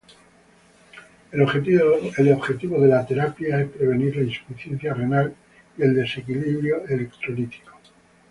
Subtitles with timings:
[1.31, 5.35] El objetivo de la terapia es prevenir la insuficiencia renal
[5.77, 7.71] y el desequilibrio electrolítico.